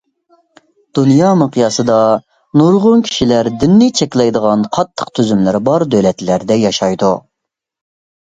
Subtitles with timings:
[0.99, 1.97] دۇنيا مىقياسىدا،
[2.61, 7.13] نۇرغۇن كىشىلەر دىننى چەكلەيدىغان قاتتىق تۈزۈملىرى بار دۆلەتلەردە ياشايدۇ.